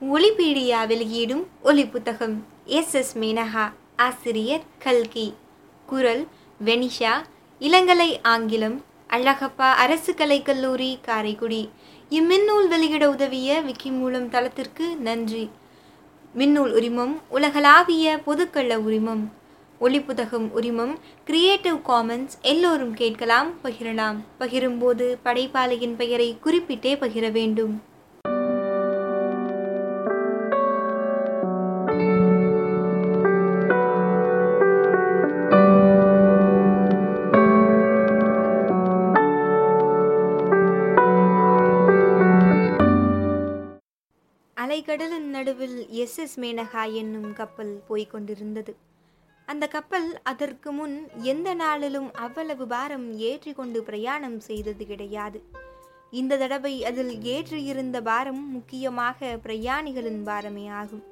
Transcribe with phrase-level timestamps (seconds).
[0.00, 2.94] ஒலிபீடியா வெளியீடும் ஒலி புத்தகம் எஸ்.
[2.94, 3.18] எஸ்.
[3.18, 5.34] மேனகா ஆசிரியர் கல்கி.
[5.86, 6.26] குரல்
[6.64, 7.10] வெனிஷா
[7.60, 11.70] இளங்கலை ஆங்கிலம் அழகப்பா அரசு கலைக்கல்லூரி காரைக்குடி.
[12.10, 15.50] இம்மின்னூல் வெளியிட உதவிய விக்கி மூலம் தளத்திற்கு நன்றி.
[16.38, 19.32] மின்னூல் உரிமம் உலகளாவிய பொதுக்கள உரிமம்.
[19.80, 24.16] ஒளிப்புத்தகம் உரிமம் கிரியேட்டிவ் காமன்ஸ் எல்லோரும் கேட்கலாம் பகிரலாம்.
[24.40, 27.88] பகிரும்போது படைப்பாளையின் பெயரை குறிப்பிட்டே பகிர வேண்டும்.
[44.80, 48.72] அலைக்கடலின் நடுவில் எஸ் எஸ் மேனகா என்னும் கப்பல் போய்க் கொண்டிருந்தது
[49.48, 55.40] அந்த கப்பல் அதற்கு முன் எந்த நாளிலும் அவ்வளவு பாரம் ஏற்றி கொண்டு பிரயாணம் செய்தது கிடையாது.
[56.20, 61.04] இந்த தடவை அதில் ஏற்றியிருந்த பாரம் முக்கியமாக பிரயாணிகளின் பாரமே ஆகும்.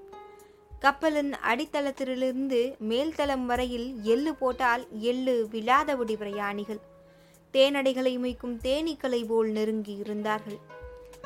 [0.87, 2.62] கப்பலின் அடித்தளத்திலிருந்து
[2.93, 6.82] மேல்தளம் வரையில் எள்ளு போட்டால் எள்ளு விழாதபடி பிரயாணிகள்.
[7.54, 10.60] தேனடைகளை மொய்க்கும் தேனீக்களை போல் நெருங்கி இருந்தார்கள்.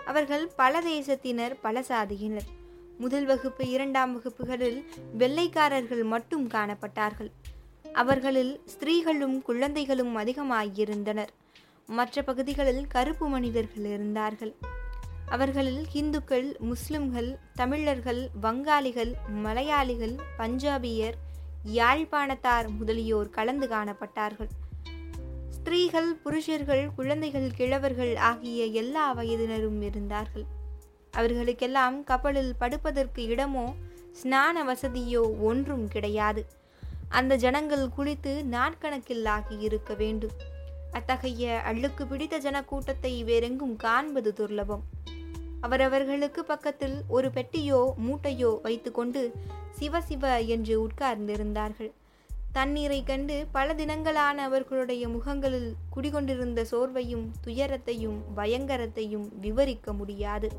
[0.06, 2.48] அவர்கள் பல தேசத்தினர் பல சாதியினர்.
[2.98, 7.30] முதல் வகுப்பு இரண்டாம் வகுப்புகளில் வெள்ளைக்காரர்கள் மட்டும் காணப்பட்டார்கள்.
[7.92, 11.32] அவர்களில் ஸ்திரீகளும் குழந்தைகளும் அதிகமாகியிருந்தனர்
[11.86, 14.54] மற்ற பகுதிகளில் கருப்பு மனிதர்கள் இருந்தார்கள்.
[15.26, 21.14] அவர்களில் இந்துக்கள் முஸ்லிம்கள் தமிழர்கள் வங்காளிகள் மலையாளிகள் பஞ்சாபியர்
[21.72, 24.48] யாழ்ப்பாணத்தார் முதலியோர் கலந்து காணப்பட்டார்கள்.
[25.62, 30.44] ஸ்திரீகள் புருஷர்கள் குழந்தைகள் கிழவர்கள் ஆகிய எல்லா வயதினரும் இருந்தார்கள்.
[31.10, 33.74] அவர்களுக்கெல்லாம் கப்பலில் படுப்பதற்கு இடமோ
[34.22, 36.46] ஸ்நான வசதியோ ஒன்றும் கிடையாது.
[37.08, 40.34] அந்த ஜனங்கள் குளித்து நாட்கணக்கில் ஆகி இருக்க வேண்டும்.
[40.92, 44.84] அத்தகைய அள்ளுக்கு பிடித்த ஜனக்கூட்டத்தை வேறெங்கும் காண்பது துர்லபம்.
[45.60, 49.34] அவரவர்களுக்கு பக்கத்தில் ஒரு பெட்டியோ மூட்டையோ வைத்துக்கொண்டு
[49.70, 51.92] சிவ சிவ என்று உட்கார்ந்திருந்தார்கள்.
[52.52, 60.50] தண்ணீரை கண்டு பல தினங்களான அவர்களுடைய முகங்களில் குடிகொண்டிருந்த சோர்வையும் துயரத்தையும் பயங்கரத்தையும் விவரிக்க முடியாது.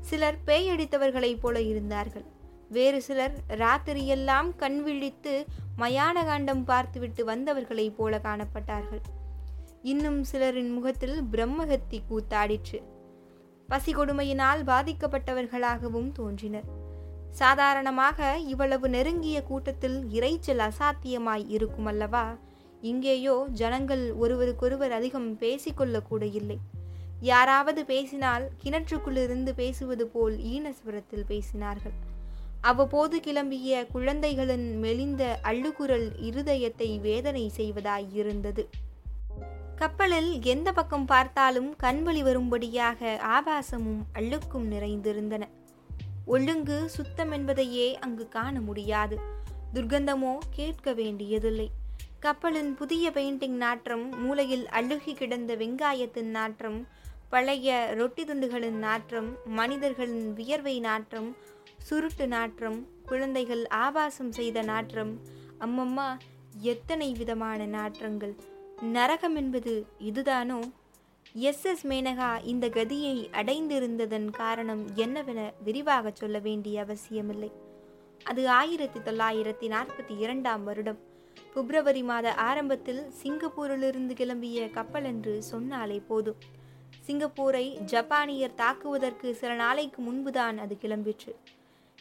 [0.00, 2.24] சிலர் பேயடித்தவர்களைப் போல இருந்தார்கள்.
[2.68, 5.44] வேறு சிலர் ராத்திரியெல்லாம் கண் விழித்து
[5.78, 9.02] மயான காண்டம் பார்த்துவிட்டு வந்தவர்களைப் போல காணப்பட்டார்கள்.
[9.82, 12.82] இன்னும் சிலரின் முகத்தில் பிரம்மகத்தி கூத்தாடிற்று.
[13.68, 16.84] பசி கொடுமையினால் பாதிக்கப்பட்டவர்களாகவும் தோன்றினர்.
[17.36, 22.26] சாதாரணமாக இவ்வளவு நெருங்கிய கூட்டத்தில் இறைச்சல் அசாத்தியமாய் இருக்கும் அல்லவா?
[22.80, 26.58] இங்கேயோ ஜனங்கள் ஒருவருக்கொருவர் அதிகம் பேசிக்கொள்ளக்கூட இல்லை
[27.20, 31.96] யாராவது பேசினால் கிணற்றுக்குள்ளிருந்து பேசுவது போல் ஈனஸ்வரத்தில் பேசினார்கள்.
[32.60, 38.64] அவ்வப்போது கிளம்பிய குழந்தைகளின் மெலிந்த அள்ளுகுரல் இருதயத்தை வேதனை செய்வதாய் இருந்தது
[39.76, 45.44] கப்பலில் எந்த பக்கம் பார்த்தாலும் கண்வழி வரும்படியாக ஆபாசமும் அள்ளுக்கும் நிறைந்திருந்தன.
[46.26, 49.18] ஒழுங்கு சுத்தம் என்பதையே அங்கு காண முடியாது.
[49.74, 51.70] துர்கந்தமோ கேட்க வேண்டியதில்லை.
[52.20, 56.86] கப்பலின் புதிய பெயிண்டிங் நாற்றம் மூலையில் அழுகி கிடந்த வெங்காயத்தின் நாற்றம்
[57.28, 61.36] பழைய ரொட்டி துண்டுகளின் நாற்றம் மனிதர்களின் வியர்வை நாற்றம்
[61.78, 65.20] சுருட்டு நாற்றம் குழந்தைகள் ஆபாசம் செய்த நாற்றம்
[65.60, 66.18] அம்மம்மா
[66.60, 68.34] எத்தனை விதமான நாற்றங்கள்?
[68.80, 70.60] நரகம் என்பது இதுதானோ?
[71.32, 77.52] எஸ் எஸ் மேனகா இந்த கதியை அடைந்திருந்ததன் காரணம் என்னவென விரிவாக சொல்ல வேண்டிய அவசியமில்லை.
[78.24, 80.98] அது ஆயிரத்தி தொள்ளாயிரத்தி நாற்பத்தி இரண்டாம் வருடம்.
[81.54, 86.36] பிப்ரவரி மாத ஆரம்பத்தில் சிங்கப்பூரிலிருந்து கிளம்பிய கப்பல் என்று சொன்னாலே போதும்.
[87.06, 91.34] சிங்கப்பூரை ஜப்பானியர் தாக்குவதற்கு சில நாளைக்கு முன்புதான் அது கிளம்பிற்று.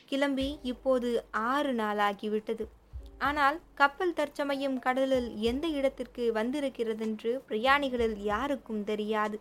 [0.06, 2.68] கிளம்பி இப்போது ஆறு நாளாகிவிட்டது.
[3.18, 9.40] ஆனால் கப்பல் தற்சமயம் கடலில் எந்த இடத்திற்கு வந்திருக்கிறதென்று பிரயாணிகளில் யாருக்கும் தெரியாது.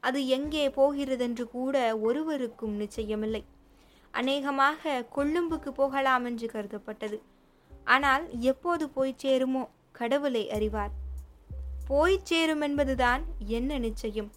[0.00, 3.44] அது எங்கே போகிறதென்று கூட ஒருவருக்கும் நிச்சயமில்லை.
[4.10, 7.18] அநேகமாக கொழும்புக்கு போகலாம் என்று கருதப்பட்டது.
[7.84, 10.92] ஆனால் எப்போது போய் சேருமோ கடவுளை அறிவார்.
[11.86, 14.30] போய் சேரும் என்பதுதான் என்ன நிச்சயம்.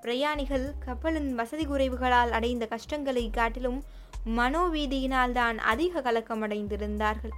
[0.00, 3.82] பிரயாணிகள் கப்பலின் வசதி குறைவுகளால் அடைந்த கஷ்டங்களை காட்டிலும்
[4.26, 7.34] மனோவீதியினால் தான் அதிக கலக்கமடைந்திருந்தார்கள்.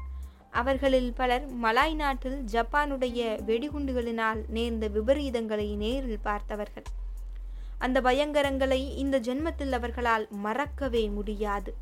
[0.51, 6.85] அவர்களில் பலர் மலாய் நாட்டில் ஜப்பானுடைய வெடிகுண்டுகளினால் நேர்ந்த விபரீதங்களை நேரில் பார்த்தவர்கள்.
[7.79, 11.75] அந்த பயங்கரங்களை இந்த ஜென்மத்தில் அவர்களால் மறக்கவே முடியாது.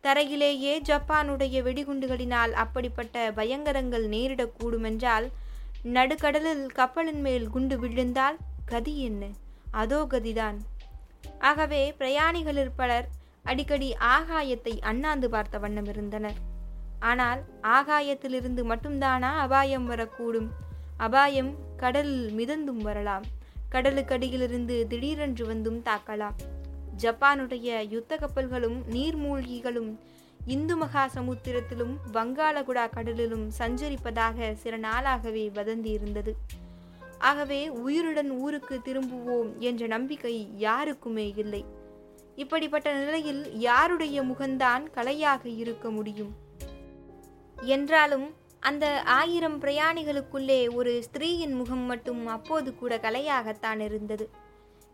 [0.00, 5.28] தரையிலேயே ஜப்பானுடைய வெடிகுண்டுகளினால் அப்படிப்பட்ட பயங்கரங்கள் நேரிடக்கூடுமென்றால்
[5.82, 9.26] நடுக்கடலில் கப்பலின் மேல் குண்டு விழுந்தால் கதி என்ன?
[9.70, 10.58] அதோ கதிதான்.
[11.38, 13.08] ஆகவே பிரயாணிகளில் பலர்
[13.42, 16.49] அடிக்கடி ஆகாயத்தை அண்ணாந்து பார்த்த வண்ணம் இருந்தனர்.
[17.00, 20.48] ஆனால் ஆகாயத்திலிருந்து மட்டும்தானா அபாயம் வரக்கூடும்?
[20.96, 23.22] அபாயம் கடலில் மிதந்தும் வரலாம்.
[23.72, 26.36] கடலுக்கடியிலிருந்து திடீரென்று வந்தும் தாக்கலாம்.
[26.98, 29.98] ஜப்பானுடைய யுத்த கப்பல்களும் நீர்மூழ்கிகளும்
[30.46, 36.34] இந்து மகா சமுத்திரத்திலும் வங்காளகுடா கடலிலும் சஞ்சரிப்பதாக சில நாளாகவே வதந்தி இருந்தது
[37.18, 41.64] ஆகவே உயிருடன் ஊருக்கு திரும்புவோம் என்ற நம்பிக்கை யாருக்குமே இல்லை.
[42.36, 46.48] இப்படிப்பட்ட நிலையில் யாருடைய முகந்தான் கலையாக இருக்க முடியும்?
[47.64, 54.28] என்றாலும் அந்த ஆயிரம் பிரயாணிகளுக்குள்ளே ஒரு ஸ்திரீயின் முகம் மட்டும் அப்போது கூட கலையாகத்தான் இருந்தது.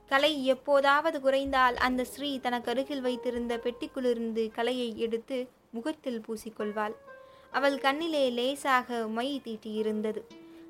[0.06, 6.94] கலை எப்போதாவது குறைந்தால் அந்த ஸ்ரீ தனக்கு அருகில் வைத்திருந்த பெட்டிக்குள்ளிருந்து கலையை எடுத்து முகத்தில் பூசிக்கொள்வாள்.
[7.50, 10.22] அவள் கண்ணிலே லேசாக மை தீட்டியிருந்தது.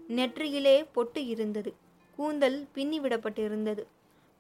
[0.08, 1.74] நெற்றியிலே பொட்டு இருந்தது.
[2.16, 3.84] கூந்தல் பின்னிவிடப்பட்டிருந்தது.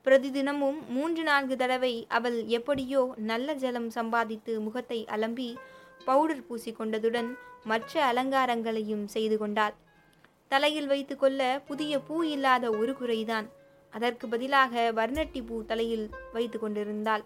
[0.04, 5.56] பிரதிதினமும் மூன்று நான்கு தடவை அவள் எப்படியோ நல்ல ஜலம் சம்பாதித்து முகத்தை அலம்பி
[6.08, 7.30] பவுடர் பூசிக்கொண்டதுடன்
[7.64, 9.74] மற்ற அலங்காரங்களையும் செய்து கொண்டாள்.
[10.50, 13.46] தலையில் வைத்துக்கொள்ள புதிய பூ இல்லாத ஒரு குறைதான்.
[13.92, 17.24] அதற்கு பதிலாக வர்ணட்டி பூ தலையில் வைத்து கொண்டிருந்தாள்.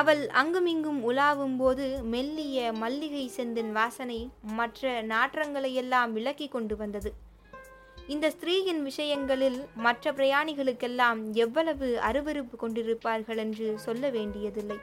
[0.00, 4.20] அவள் அங்குமிங்கும் உலாவும் போது மெல்லிய மல்லிகை செந்தின் வாசனை
[4.58, 7.12] மற்ற நாற்றங்களையெல்லாம் விலக்கி கொண்டு வந்தது.
[8.06, 14.78] இந்த ஸ்திரீயின் விஷயங்களில் மற்ற பிரயாணிகளுக்கெல்லாம் எவ்வளவு அருவருப்பு கொண்டிருப்பார்கள் என்று சொல்ல வேண்டியதில்லை.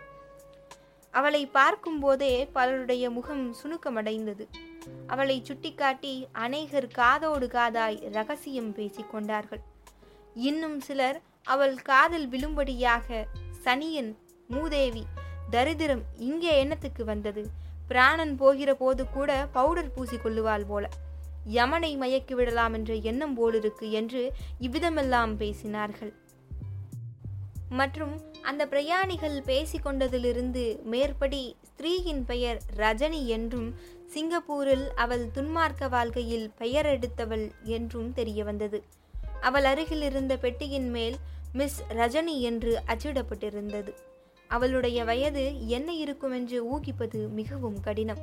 [1.12, 4.46] அவளை பார்க்கும்போதே பலருடைய முகம் சுணுக்கமடைந்தது.
[5.08, 9.64] அவளை சுட்டிக்காட்டி அநேகர் காதோடு காதாய் ரகசியம் பேசிக்கொண்டார்கள்
[10.34, 13.26] இன்னும் சிலர் அவள் காதல் விழும்படியாக
[13.66, 14.12] சனியன்
[14.48, 15.04] மூதேவி
[15.50, 17.44] தரித்திரம் இங்கே எண்ணத்துக்கு வந்தது?
[17.88, 20.90] பிராணன் போகிற போது கூட பவுடர் பூசிக்கொள்ளுவாள் போல.
[21.54, 26.14] யமனை மயக்கி விடலாம் என்ற எண்ணம் போலிருக்கு என்று இவ்விதமெல்லாம் பேசினார்கள்.
[27.70, 33.76] மற்றும் அந்த பிரயாணிகள் பேசிக்கொண்டதிலிருந்து மேற்படி ஸ்திரீயின் பெயர் ரஜினி என்றும்
[34.06, 38.84] சிங்கப்பூரில் அவள் துன்மார்க்க வாழ்க்கையில் பெயர் எடுத்தவள் என்றும் தெரிய வந்தது
[39.42, 41.18] அவள் அருகில் இருந்த பெட்டியின் மேல்
[41.54, 43.94] மிஸ் ரஜினி என்று அச்சிடப்பட்டிருந்தது.
[44.48, 48.18] அவளுடைய வயது என்ன இருக்கும் என்று ஊகிப்பது மிகவும் கடினம்.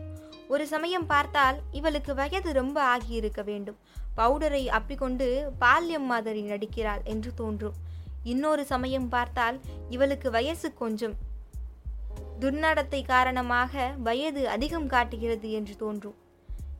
[0.49, 3.77] ஒரு சமயம் பார்த்தால் இவளுக்கு வயது ரொம்ப ஆகியிருக்க வேண்டும்.
[4.17, 7.73] பவுடரை அப்பிக்கொண்டு பால்யம் மாதிரி நடிக்கிறாள் என்று தோன்றும்.
[8.33, 9.57] இன்னொரு சமயம் பார்த்தால்
[9.89, 11.17] இவளுக்கு வயசு கொஞ்சம்.
[12.41, 16.17] துர்நடத்தை காரணமாக வயது அதிகம் காட்டுகிறது என்று தோன்றும்.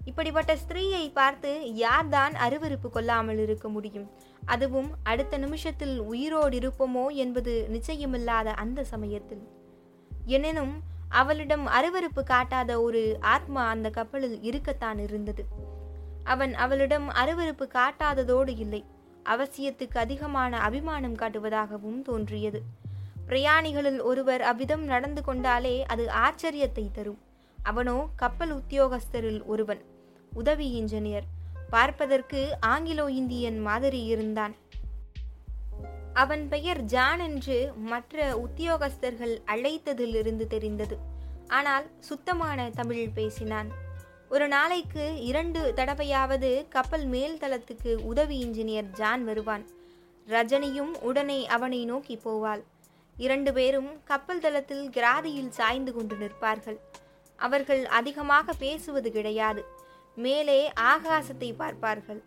[0.05, 4.09] இப்படிப்பட்ட ஸ்திரீயை பார்த்து யார்தான் அருவருப்பு கொள்ளாமல் இருக்க முடியும்?
[4.45, 9.45] அதுவும் அடுத்த நிமிஷத்தில் உயிரோடு இருப்போமோ என்பது நிச்சயமில்லாத அந்த சமயத்தில்.
[10.27, 10.75] எனினும்
[11.09, 13.03] அவளிடம் அருவருப்பு காட்டாத ஒரு
[13.35, 15.45] ஆத்மா அந்த கப்பலில் இருக்கத்தான் இருந்தது.
[16.25, 18.83] அவன் அவளிடம் அருவருப்பு காட்டாததோடு இல்லை.
[19.35, 22.63] அவசியத்துக்கு அதிகமான அபிமானம் காட்டுவதாகவும் தோன்றியது.
[23.29, 27.19] பிரயாணிகளில் ஒருவர் அவ்விதம் நடந்து கொண்டாலே அது ஆச்சரியத்தை தரும்.
[27.63, 29.83] அவனோ கப்பல் உத்தியோகஸ்தரில் ஒருவன்.
[30.33, 31.27] உதவி இன்ஜினியர்.
[31.71, 34.55] பார்ப்பதற்கு ஆங்கிலோ இந்தியன் மாதிரி இருந்தான்.
[36.13, 40.99] அவன் பெயர் ஜான் என்று மற்ற உத்தியோகஸ்தர்கள் அழைத்ததிலிருந்து தெரிந்தது.
[41.49, 43.85] ஆனால் சுத்தமான தமிழ் பேசினான்.
[44.29, 49.65] ஒரு நாளைக்கு இரண்டு தடவையாவது கப்பல் மேல் தளத்துக்கு உதவி இன்ஜினியர் ஜான் வருவான்.
[50.29, 52.63] ரஜினியும் உடனே அவனை நோக்கி போவாள்.
[53.17, 56.79] இரண்டு பேரும் கப்பல் தளத்தில் கிராதியில் சாய்ந்து கொண்டு நிற்பார்கள்.
[57.37, 59.65] அவர்கள் அதிகமாக பேசுவது கிடையாது.
[60.17, 62.23] மேலே ஆகாசத்தை பார்ப்பார்கள்.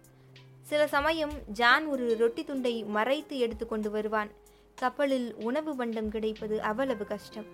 [0.62, 4.32] சில சமயம் ஜான் ஒரு ரொட்டி துண்டை மறைத்து எடுத்து கொண்டு வருவான்.
[4.76, 7.46] கப்பலில் உணவு பண்டம் கிடைப்பது அவ்வளவு கஷ்டம்.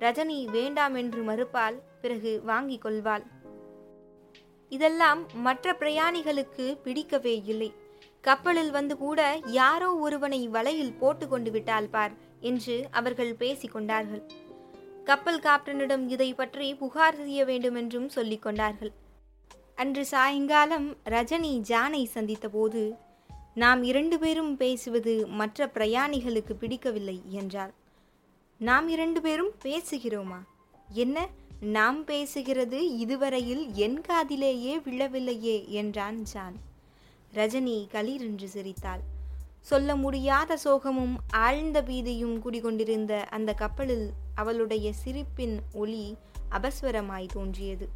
[0.00, 3.24] ரஜினி வேண்டாம் என்று மறுப்பால் பிறகு வாங்கிக் கொள்வாள்.
[4.68, 7.70] இதெல்லாம் மற்ற பிரயாணிகளுக்கு பிடிக்கவே இல்லை.
[8.20, 14.22] கப்பலில் வந்து கூட யாரோ ஒருவனை வலையில் போட்டு கொண்டு விட்டால் பார் என்று அவர்கள் பேசிக் கொண்டார்கள்.
[15.04, 18.92] கப்பல் காப்டனிடம் இதை பற்றி புகார் செய்ய வேண்டும் என்றும் சொல்லிக் கொண்டார்கள்.
[19.74, 22.82] அன்று சாயங்காலம் ரஜினி ஜானை சந்தித்தபோது
[23.54, 27.72] நாம் இரண்டு பேரும் பேசுவது மற்ற பிரயாணிகளுக்கு பிடிக்கவில்லை என்றார்
[28.60, 30.40] நாம் இரண்டு பேரும் பேசுகிறோமா?
[30.88, 31.26] என்ன?
[31.60, 36.56] நாம் பேசுகிறது இதுவரையில் என் காதிலேயே விழவில்லையே என்றான் ஜான்.
[37.34, 39.00] ரஜினி கலீரென்று சிரித்தாள்.
[39.60, 46.16] சொல்ல முடியாத சோகமும் ஆழ்ந்த பீதியும் குடிகொண்டிருந்த அந்த கப்பலில் அவளுடைய சிரிப்பின் ஒளி
[46.50, 47.88] அபஸ்வரமாய் தோன்றியது.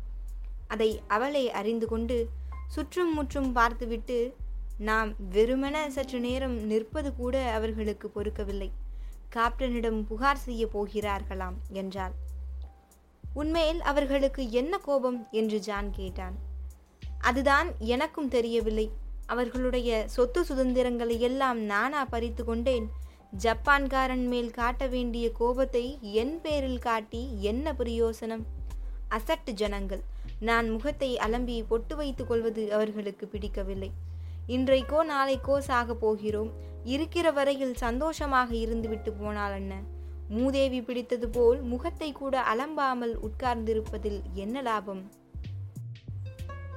[0.69, 2.29] அதை அவளே அறிந்து கொண்டு
[2.67, 4.37] சுற்றும் முற்றும் பார்த்துவிட்டு
[4.79, 8.71] நாம் வெறுமென சற்று நேரம் நிற்பது கூட அவர்களுக்கு பொறுக்கவில்லை.
[9.35, 12.13] காப்டனிடம் புகார் செய்ய போகிறார்களாம் என்றாள்.
[13.35, 16.35] உண்மையில் அவர்களுக்கு என்ன கோபம் என்று ஜான் கேட்டான்.
[17.19, 18.87] அதுதான் எனக்கும் தெரியவில்லை.
[19.27, 22.87] அவர்களுடைய சொத்து சுதந்திரங்களை எல்லாம் நானா பறித்து கொண்டேன்.
[23.45, 25.85] ஜப்பான்காரன் மேல் காட்ட வேண்டிய கோபத்தை
[26.23, 28.45] என் பேரில் காட்டி என்ன பிரயோசனம்?
[29.09, 30.03] அசட்டு ஜனங்கள்.
[30.41, 33.91] நான் முகத்தை அலம்பி பொட்டு வைத்துக் கொள்வது அவர்களுக்கு பிடிக்கவில்லை.
[34.49, 36.53] இன்றைக்கோ நாளைக்கோ சாக போகிறோம்.
[36.85, 39.75] இருக்கிற வரையில் சந்தோஷமாக இருந்துவிட்டு போனால் என்ன?
[40.33, 45.03] மூதேவி பிடித்தது போல் முகத்தை கூட அலம்பாமல் உட்கார்ந்திருப்பதில் என்ன லாபம்?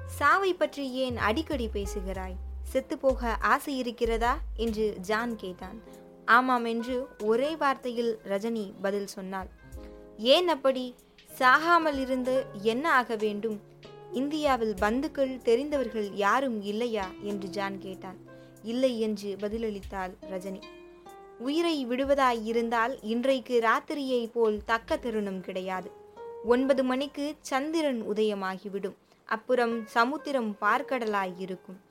[0.05, 2.35] சாவை பற்றி ஏன் அடிக்கடி பேசுகிறாய்?
[2.73, 4.33] செத்துப்போக ஆசை இருக்கிறதா?
[4.55, 5.79] என்று ஜான் கேட்டான்.
[6.25, 9.49] ஆமாம் என்று ஒரே வார்த்தையில் ரஜினி பதில் சொன்னாள்.
[10.17, 10.95] ஏன் அப்படி?
[11.39, 13.61] சாகாமல் இருந்து என்ன ஆக வேண்டும்?
[14.13, 17.07] இந்தியாவில் பந்துக்கள் தெரிந்தவர்கள் யாரும் இல்லையா?
[17.21, 18.17] என்று ஜான் கேட்டான்.
[18.63, 20.61] இல்லை என்று பதிலளித்தாள் ரஜினி.
[21.39, 25.91] உயிரை விடுவதாய் இருந்தால் இன்றைக்கு ராத்திரியை போல் தக்க தருணம் கிடையாது.
[26.45, 28.95] ஒன்பது மணிக்கு சந்திரன் உதயமாகிவிடும்.
[29.25, 31.81] அப்புறம் சமுத்திரம் பார்க்கடலாய் இருக்கும்.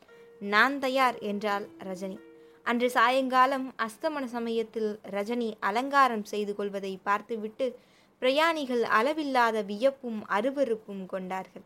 [0.40, 2.18] நான் தயார் என்றாள் ரஜினி.
[2.62, 7.78] அன்று சாயங்காலம் அஸ்தமன சமயத்தில் ரஜினி அலங்காரம் செய்து கொள்வதை பார்த்துவிட்டு
[8.18, 11.62] பிரயாணிகள் அளவில்லாத வியப்பும் அருவருப்பும் கொண்டார்கள்.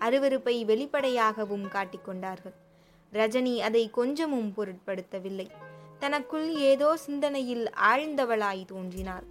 [0.00, 2.56] அருவருப்பை வெளிப்படையாகவும் காட்டிக்கொண்டார்கள்
[3.12, 5.46] ரஜினி அதை கொஞ்சமும் பொருட்படுத்தவில்லை.
[6.00, 9.26] தனக்குள் ஏதோ சிந்தனையில் ஆழ்ந்தவளாய் தோன்றினாள்.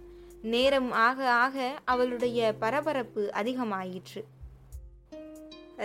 [0.52, 4.22] நேரம் ஆக ஆக அவளுடைய பரபரப்பு அதிகமாயிற்று.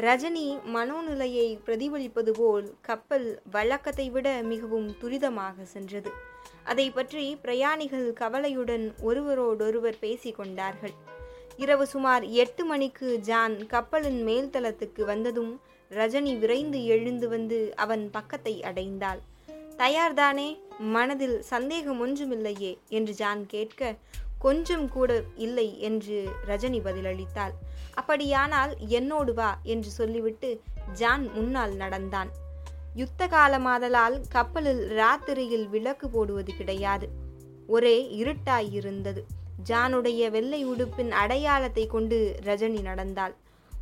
[0.05, 0.45] ரஜினி
[0.75, 6.11] மனோநிலையை பிரதிபலிப்பது போல் கப்பல் வழக்கத்தை விட மிகவும் துரிதமாக சென்றது.
[6.63, 10.95] அதை பற்றி பிரயாணிகள் கவலையுடன் ஒருவரோடொருவர் பேசிக்கொண்டார்கள்
[11.57, 15.51] இரவு சுமார் எட்டு மணிக்கு ஜான் கப்பலின் மேல்தளத்துக்கு வந்ததும்
[15.91, 19.21] ரஜினி விரைந்து எழுந்து வந்து அவன் பக்கத்தை அடைந்தாள்.
[19.81, 20.59] தயார்தானே?
[20.79, 23.95] மனதில் சந்தேகம் ஒன்றுமில்லையே என்று ஜான் கேட்க
[24.39, 27.53] கொஞ்சம் கூட இல்லை என்று ரஜினி பதிலளித்தாள்.
[27.93, 30.61] அப்படியானால் என்னோடு வா என்று சொல்லிவிட்டு
[30.93, 32.29] ஜான் முன்னால் நடந்தான்.
[32.95, 37.09] யுத்த காலமாதலால் கப்பலில் ராத்திரியில் விளக்கு போடுவது கிடையாது.
[37.67, 39.21] ஒரே இருட்டாயிருந்தது.
[39.69, 43.35] ஜானுடைய வெள்ளை உடுப்பின் அடையாளத்தை கொண்டு ரஜினி நடந்தாள்.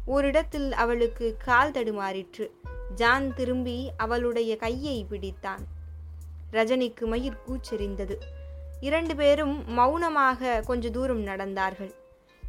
[0.06, 2.48] ஓரிடத்தில் அவளுக்கு கால் தடுமாறிற்று.
[2.96, 5.66] ஜான் திரும்பி அவளுடைய கையை பிடித்தான்.
[6.52, 8.16] ரஜினிக்கு மயிர் கூச்செறிந்தது.
[8.80, 11.92] இரண்டு பேரும் மௌனமாக கொஞ்ச தூரம் நடந்தார்கள்.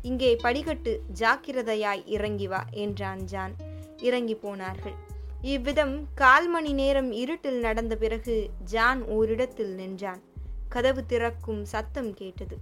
[0.03, 3.55] இங்கே படிக்கட்டு ஜாக்கிரதையாய் இறங்கி வா என்றான் ஜான்.
[3.97, 4.97] இறங்கி போனார்கள்.
[5.43, 10.23] இவ்விதம் கால் மணி நேரம் இருட்டில் நடந்த பிறகு ஜான் ஓரிடத்தில் நின்றான்.
[10.69, 12.59] கதவு திறக்கும் சத்தம் கேட்டது.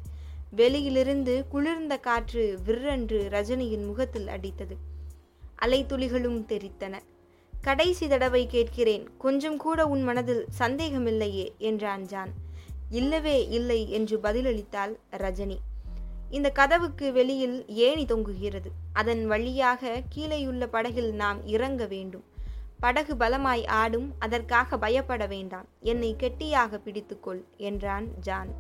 [0.51, 4.77] வெளியிலிருந்து குளிர்ந்த காற்று விற்றென்று ரஜினியின் முகத்தில் அடித்தது.
[5.63, 6.95] அலைத்துளிகளும் தெரித்தன
[7.61, 12.33] கடைசி தடவை கேட்கிறேன் கொஞ்சம் கூட உன் மனதில் சந்தேகமில்லையே என்றான் ஜான்.
[12.91, 15.57] இல்லவே இல்லை என்று பதிலளித்தாள் ரஜினி.
[16.31, 18.71] இந்த கதவுக்கு வெளியில் ஏணி தொங்குகிறது.
[18.93, 22.25] அதன் வழியாக கீழேயுள்ள படகில் நாம் இறங்க வேண்டும்.
[22.81, 25.69] படகு பலமாய் ஆடும் அதற்காக பயப்பட வேண்டாம்.
[25.81, 28.51] என்னை கெட்டியாக பிடித்துக்கொள் என்றான் ஜான்.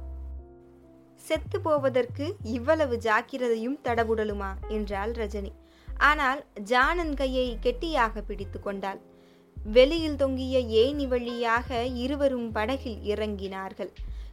[1.14, 5.52] செத்து போவதற்கு இவ்வளவு ஜாக்கிரதையும் தடபுடலுமா என்றாள் ரஜினி.
[5.99, 9.00] ஆனால் ஜானன் கையை கெட்டியாக பிடித்து கொண்டாள்.
[9.57, 13.90] வெளியில் தொங்கிய ஏணி வழியாக இருவரும் படகில் இறங்கினார்கள்.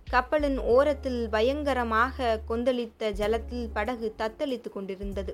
[0.09, 5.33] கப்பலின் ஓரத்தில் பயங்கரமாக கொந்தளித்த ஜலத்தில் படகு தத்தளித்து கொண்டிருந்தது.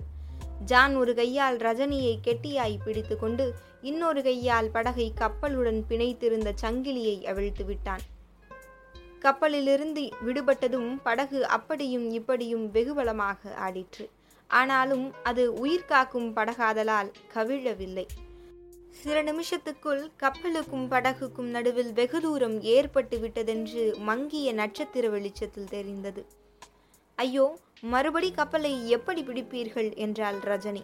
[0.65, 8.01] ஜான் ஒரு கையால் ரஜனியை கெட்டியாய் பிடித்து கொண்டு இன்னொரு கையால் படகை கப்பலுடன் பிணைத்திருந்த சங்கிலியை அவிழ்த்து விட்டான்.
[9.19, 14.09] கப்பலிலிருந்து விடுபட்டதும் படகு அப்படியும் இப்படியும் வெகுபலமாக ஆடிற்று.
[14.51, 18.05] ஆனாலும் அது உயிர் காக்கும் படகாதலால் கவிழவில்லை.
[18.89, 26.25] சில நிமிஷத்துக்குள் கப்பலுக்கும் படகுக்கும் நடுவில் வெகு தூரம் ஏற்பட்டு விட்டதென்று மங்கிய நட்சத்திர வெளிச்சத்தில் தெரிந்தது.
[27.15, 29.96] ஐயோ மறுபடி கப்பலை எப்படி பிடிப்பீர்கள்?
[29.96, 30.84] என்றாள் ரஜினி.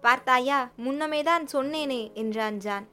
[0.00, 2.88] பார்த்தாயா முன்னமேதான் சொன்னேனே என்றான் ஜான்.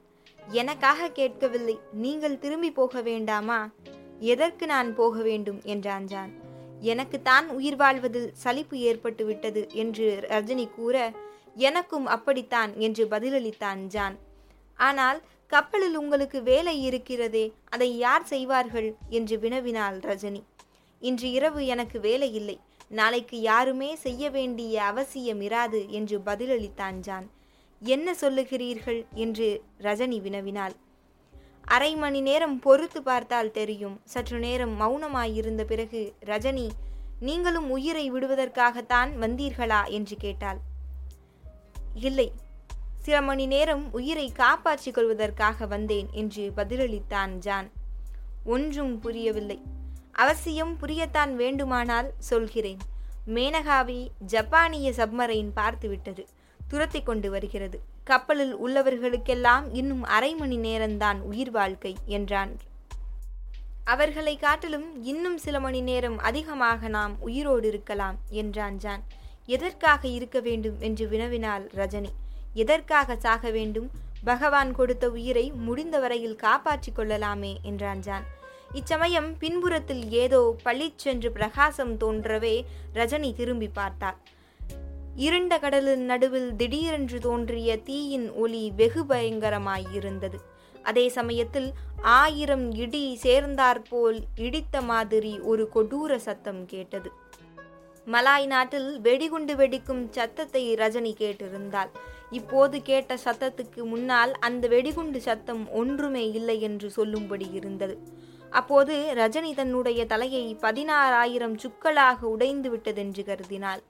[0.48, 3.70] எனக்காக கேட்கவில்லை நீங்கள் திரும்பி போக வேண்டாமா?
[4.18, 5.60] எதற்கு நான் போக வேண்டும்?
[5.64, 6.45] என்றான் ஜான்.
[6.90, 10.96] எனக்கு தான் உயிர் வாழ்வதில் சலிப்பு ஏற்பட்டு விட்டது என்று ரஜினி கூற
[11.68, 14.16] எனக்கும் அப்படித்தான் என்று பதிலளித்தான் ஜான்.
[14.78, 15.18] ஆனால்
[15.52, 18.88] கப்பலில் உங்களுக்கு வேலை இருக்கிறதே அதை யார் செய்வார்கள்?
[19.18, 20.42] என்று வினவினாள் ரஜினி.
[21.02, 22.56] இன்று இரவு எனக்கு வேலை இல்லை
[22.98, 27.26] நாளைக்கு யாருமே செய்ய வேண்டிய அவசியம் இராது என்று பதிலளித்தான் ஜான்.
[27.82, 29.00] என்ன சொல்லுகிறீர்கள்?
[29.24, 29.48] என்று
[29.86, 30.74] ரஜினி வினவினாள்.
[31.66, 34.00] அரை மணி நேரம் பொறுத்து பார்த்தால் தெரியும்.
[34.04, 36.68] சற்று நேரம் மௌனமாயிருந்த பிறகு ரஜினி
[37.20, 39.88] நீங்களும் உயிரை விடுவதற்காகத்தான் வந்தீர்களா?
[39.88, 40.58] என்று கேட்டாள்.
[41.94, 42.32] இல்லை.
[42.98, 47.70] சில மணி நேரம் உயிரை காப்பாற்றிக் கொள்வதற்காக வந்தேன் என்று பதிலளித்தான் ஜான்.
[48.44, 49.62] ஒன்றும் புரியவில்லை.
[50.12, 52.78] அவசியம் புரியத்தான் வேண்டுமானால் சொல்கிறேன்.
[53.26, 56.26] மேனகாவை ஜப்பானிய சப்மரைன் பார்த்துவிட்டது.
[56.68, 57.80] துரத்தி கொண்டு வருகிறது.
[58.04, 62.58] கப்பலில் உள்ளவர்களுக்கெல்லாம் இன்னும் அரை மணி நேரம்தான் உயிர் வாழ்க்கை என்றான்.
[63.84, 69.02] அவர்களை காட்டிலும் இன்னும் சில மணி நேரம் அதிகமாக நாம் உயிரோடு இருக்கலாம் என்றான் ஜான்.
[69.46, 70.76] எதற்காக இருக்க வேண்டும்?
[70.80, 72.10] என்று வினவினாள் ரஜினி.
[72.54, 73.90] எதற்காக சாக வேண்டும்?
[74.24, 78.24] பகவான் கொடுத்த உயிரை முடிந்த வரையில் காப்பாற்றிக் கொள்ளலாமே என்றான் ஜான்.
[78.72, 84.16] இச்சமயம் பின்புறத்தில் ஏதோ பளிச்சென்று பிரகாசம் தோன்றவே ரஜினி திரும்பி பார்த்தார்
[85.16, 90.38] இருண்ட கடலின் நடுவில் திடீரென்று தோன்றிய தீயின் ஒளி வெகு பயங்கரமாயிருந்தது.
[90.82, 91.68] அதே சமயத்தில்
[92.02, 97.10] ஆயிரம் இடி சேர்ந்தாற்போல் இடித்த மாதிரி ஒரு கொடூர சத்தம் கேட்டது.
[98.06, 101.90] மலாய் நாட்டில் வெடிகுண்டு வெடிக்கும் சத்தத்தை ரஜினி கேட்டிருந்தாள்.
[102.30, 107.98] இப்போது கேட்ட சத்தத்துக்கு முன்னால் அந்த வெடிகுண்டு சத்தம் ஒன்றுமே இல்லை என்று சொல்லும்படி இருந்தது.
[108.50, 113.82] அப்போது ரஜினி தன்னுடைய தலையை பதினாறாயிரம் சுக்களாக உடைந்து விட்டதென்று கருதினாள்.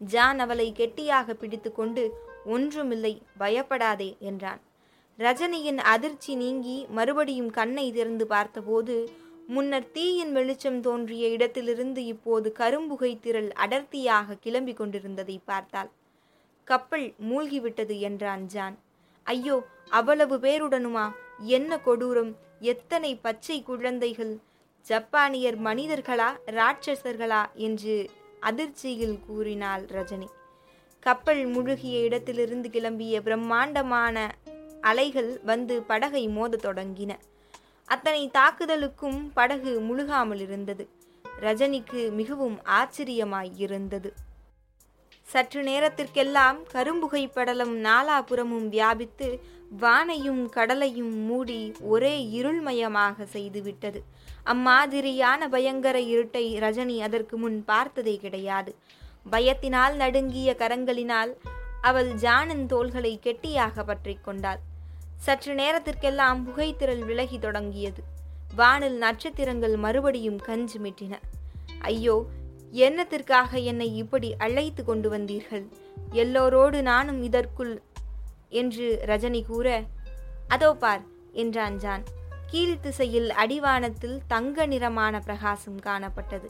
[0.00, 2.02] ஜான் அவளை கெட்டியாக பிடித்துக்கொண்டு
[2.44, 4.60] ஒன்றுமில்லை பயப்படாதே என்றான்.
[5.18, 8.96] ரஜினியின் அதிர்ச்சி நீங்கி மறுபடியும் கண்ணை திறந்து பார்த்தபோது
[9.46, 15.90] முன்னர் தீயின் வெளிச்சம் தோன்றிய இடத்திலிருந்து இப்போது கரும்புகை திரள் அடர்த்தியாக கிளம்பி கொண்டிருந்ததை பார்த்தாள்.
[16.64, 18.76] கப்பல் மூழ்கிவிட்டது என்றான் ஜான்.
[19.22, 19.56] ஐயோ
[19.88, 21.06] அவ்வளவு பேருடனுமா?
[21.38, 22.32] என்ன கொடூரம்?
[22.60, 24.34] எத்தனை பச்சை குழந்தைகள்?
[24.86, 27.42] ஜப்பானியர் மனிதர்களா ராட்சசர்களா?
[27.54, 30.26] என்று அதிர்ச்சியில் கூறினாள் ரஜினி.
[31.00, 34.34] கப்பல் முழுகிய இடத்திலிருந்து கிளம்பிய பிரம்மாண்டமான
[34.80, 37.16] அலைகள் வந்து படகை மோதத் தொடங்கின.
[37.84, 40.88] அத்தனை தாக்குதலுக்கும் படகு முழுகாமல் இருந்தது.
[41.40, 44.10] ரஜினிக்கு மிகவும் ஆச்சரியமாயிருந்தது
[45.30, 49.28] சற்று நேரத்திற்கெல்லாம் கரும்புகை படலம் நாலாபுறமும் வியாபித்து
[49.80, 54.00] வானையும் கடலையும் மூடி ஒரே இருள்மயமாக செய்துவிட்டது.
[54.44, 58.72] அம்மாதிரியான பயங்கர இருட்டை ரஜினி அதற்கு முன் பார்த்ததே கிடையாது.
[59.30, 61.32] பயத்தினால் நடுங்கிய கரங்களினால்
[61.80, 64.62] அவள் ஜானின் தோள்களை கெட்டியாக பற்றி கொண்டாள்.
[65.16, 68.02] சற்று நேரத்திற்கெல்லாம் புகைத்திரள் விலகி தொடங்கியது.
[68.54, 71.14] வானில் நட்சத்திரங்கள் மறுபடியும் கஞ்சு மிட்டின
[71.78, 72.16] ஐயோ
[72.72, 75.66] என்னத்திற்காக என்னை இப்படி அழைத்து கொண்டு வந்தீர்கள்?
[76.12, 77.82] எல்லோரோடு நானும் இதற்குள்
[78.48, 79.82] என்று ரஜினி கூற
[80.48, 82.04] அதோ பார் என்றான் ஜான்.
[82.46, 86.46] கீழ் திசையில் அடிவானத்தில் தங்க நிறமான பிரகாசம் காணப்பட்டது.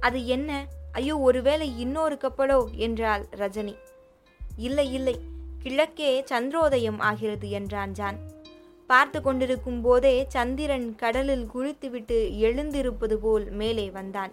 [0.00, 0.66] அது என்ன?
[0.92, 2.70] ஐயோ ஒருவேளை இன்னொரு கப்பலோ?
[2.74, 3.76] என்றாள் ரஜினி.
[4.56, 5.20] இல்லை இல்லை.
[5.58, 8.18] கிழக்கே சந்திரோதயம் ஆகிறது என்றான் ஜான்.
[8.86, 14.32] பார்த்து கொண்டிருக்கும் போதே சந்திரன் கடலில் குளித்துவிட்டு எழுந்திருப்பது போல் மேலே வந்தான்.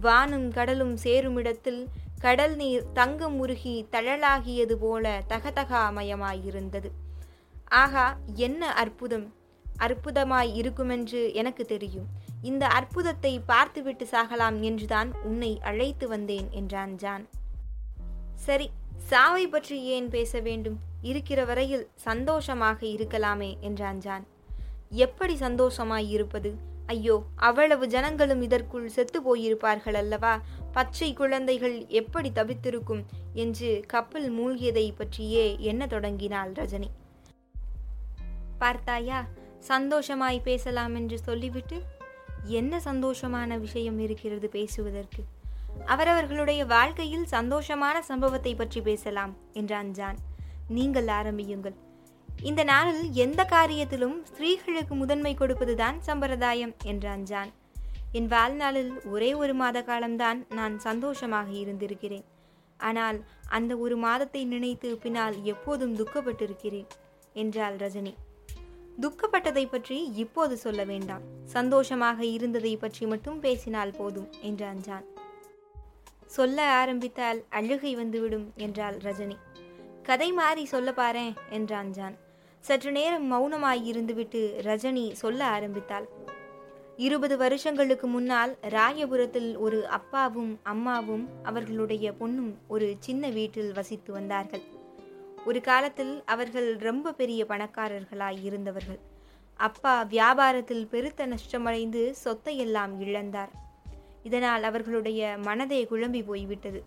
[0.00, 6.88] வானும் கடலும் சேருமிடத்தில் கடல் நீர் தங்கம் உருகி தழலாகியது போல தகதகாமயமாயிருந்தது.
[7.82, 9.26] ஆகா என்ன அற்புதம்?
[9.66, 12.06] அற்புதமாய் இருக்குமென்று எனக்கு தெரியும்.
[12.42, 17.26] இந்த அற்புதத்தை பார்த்துவிட்டு சாகலாம் என்றுதான் உன்னை அழைத்து வந்தேன் என்றான் ஜான்.
[18.34, 20.78] சரி சாவை பற்றி ஏன் பேச வேண்டும்?
[21.02, 24.26] இருக்கிற வரையில் சந்தோஷமாக இருக்கலாமே என்றான் ஜான்.
[24.90, 26.50] எப்படி சந்தோஷமாய் இருப்பது?
[26.88, 30.40] ஐயோ அவ்வளவு ஜனங்களும் இதற்குள் செத்து போயிருப்பார்கள் அல்லவா?
[30.72, 33.02] பச்சை குழந்தைகள் எப்படி தவித்திருக்கும்
[33.34, 36.88] என்று கப்பல் மூழ்கியதை பற்றியே எண்ண தொடங்கினாள் ரஜினி?
[38.58, 39.18] பார்த்தாயா
[39.58, 41.78] சந்தோஷமாய் பேசலாம் என்று சொல்லிவிட்டு
[42.44, 45.22] என்ன சந்தோஷமான விஷயம் இருக்கிறது பேசுவதற்கு?
[45.84, 50.18] அவரவர்களுடைய வாழ்க்கையில் சந்தோஷமான சம்பவத்தை பற்றி பேசலாம் என்றான் ஜான்.
[50.68, 51.76] நீங்கள் ஆரம்பியுங்கள்.
[52.46, 57.50] இந்த நாளில் எந்த காரியத்திலும் ஸ்திரீகளுக்கு முதன்மை கொடுப்பதுதான் சம்பிரதாயம் என்றான் ஜான்.
[58.12, 62.26] என் வாழ்நாளில் ஒரே ஒரு மாத காலம்தான் நான் சந்தோஷமாக இருந்திருக்கிறேன்.
[62.80, 66.88] ஆனால் அந்த ஒரு மாதத்தை நினைத்து பின்னால் எப்போதும் துக்கப்பட்டிருக்கிறேன்
[67.34, 68.14] என்றாள் ரஜினி.
[69.02, 71.24] துக்கப்பட்டதை பற்றி இப்போது சொல்ல வேண்டாம்.
[71.44, 75.06] சந்தோஷமாக இருந்ததை பற்றி மட்டும் பேசினால் போதும் என்றான் ஜான்.
[76.26, 79.36] சொல்ல ஆரம்பித்தால் அழுகை வந்துவிடும் என்றாள் ரஜினி.
[80.02, 82.16] கதை மாறி சொல்ல பாரேன் என்றான் ஜான்.
[82.60, 86.08] சற்று நேரம் மௌனமாய் இருந்துவிட்டு ரஜினி சொல்ல ஆரம்பித்தாள்.
[86.96, 94.60] இருபது வருஷங்களுக்கு முன்னால் ராயபுரத்தில் ஒரு அப்பாவும் அம்மாவும் அவர்களுடைய பொண்ணும் ஒரு சின்ன வீட்டில் வசித்து வந்தார்கள்.
[95.46, 98.98] ஒரு காலத்தில் அவர்கள் ரொம்ப பெரிய பணக்காரர்களாய் இருந்தவர்கள்.
[99.56, 103.52] அப்பா வியாபாரத்தில் பெருத்த நஷ்டமடைந்து சொத்தையெல்லாம் இழந்தார்.
[104.22, 106.84] இதனால் அவர்களுடைய மனதே குழம்பி போய்விட்டது.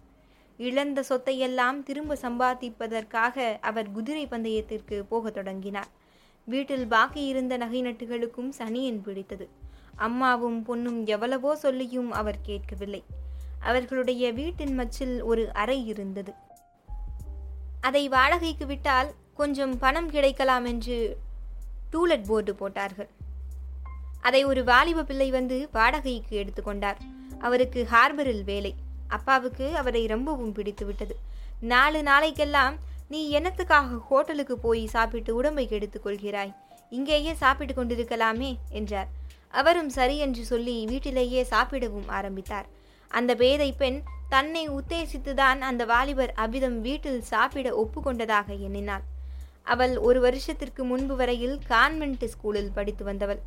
[0.62, 5.88] இழந்த சொத்தையெல்லாம் திரும்ப சம்பாதிப்பதற்காக அவர் குதிரை பந்தயத்திற்கு போகத் தொடங்கினார்.
[6.46, 9.50] வீட்டில் பாக்கி இருந்த நகை நட்டுகளுக்கும் சனியன் பிடித்தது.
[9.96, 13.02] அம்மாவும் பொண்ணும் எவ்வளவோ சொல்லியும் அவர் கேட்கவில்லை.
[13.60, 16.34] அவர்களுடைய வீட்டின் மச்சில் ஒரு அறை இருந்தது.
[17.82, 20.98] அதை வாடகைக்கு விட்டால் கொஞ்சம் பணம் கிடைக்கலாம் என்று
[21.94, 23.10] டூலெட் போர்டு போட்டார்கள்.
[24.22, 27.00] அதை ஒரு வாலிப பிள்ளை வந்து வாடகைக்கு எடுத்துக்கொண்டார்
[27.40, 28.74] அவருக்கு ஹார்பரில் வேலை.
[29.12, 31.16] அப்பாவுக்கு அவரை ரொம்பவும் பிடித்து விட்டது.
[31.60, 32.76] நாலு நாளைக்கெல்லாம்
[33.08, 36.54] நீ என்னத்துக்காக ஹோட்டலுக்கு போய் சாப்பிட்டு உடம்பை கெடுத்துக் கொள்கிறாய்?
[36.90, 39.10] இங்கேயே சாப்பிட்டு கொண்டிருக்கலாமே என்றார்.
[39.52, 42.68] அவரும் சரி என்று சொல்லி வீட்டிலேயே சாப்பிடவும் ஆரம்பித்தார்.
[43.12, 49.06] அந்த பேதை பெண் தன்னை உத்தேசித்துதான் அந்த வாலிபர் அபிதம் வீட்டில் சாப்பிட ஒப்புக்கொண்டதாக எண்ணினாள்.
[49.64, 53.42] அவள் ஒரு வருஷத்திற்கு முன்பு வரையில் கான்வென்ட் ஸ்கூலில் படித்து வந்தவள்.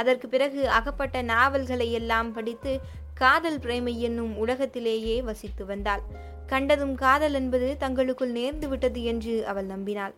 [0.00, 2.72] அதற்கு பிறகு அகப்பட்ட நாவல்களை எல்லாம் படித்து
[3.14, 6.02] காதல் பிரேமை என்னும் உலகத்திலேயே வசித்து வந்தாள்.
[6.46, 10.14] கண்டதும் காதல் என்பது தங்களுக்குள் நேர்ந்து விட்டது என்று அவள் நம்பினாள்.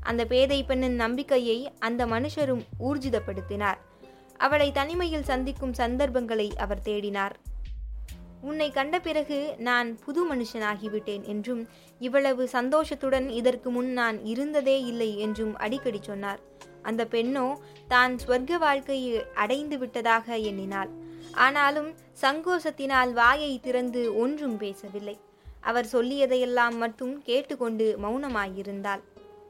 [0.00, 3.80] அந்த பேதை பெண்ணின் நம்பிக்கையை அந்த மனுஷரும் ஊர்ஜிதப்படுத்தினார்.
[4.36, 7.34] அவளை தனிமையில் சந்திக்கும் சந்தர்ப்பங்களை அவர் தேடினார்.
[8.40, 11.60] உன்னை கண்ட பிறகு நான் புது மனுஷனாகிவிட்டேன் என்றும்
[12.00, 16.40] இவ்வளவு சந்தோஷத்துடன் இதற்கு முன் நான் இருந்ததே இல்லை என்றும் அடிக்கடி சொன்னார்.
[16.82, 17.46] அந்த பெண்ணோ
[17.88, 20.90] தான் ஸ்வர்க்க வாழ்க்கையை அடைந்து விட்டதாக எண்ணினாள்.
[21.32, 21.90] ஆனாலும்
[22.20, 25.16] சங்கோஷத்தினால் வாயை திறந்து ஒன்றும் பேசவில்லை.
[25.60, 29.02] அவர் சொல்லியதையெல்லாம் மட்டும் கேட்டுக்கொண்டு மௌனமாயிருந்தாள்.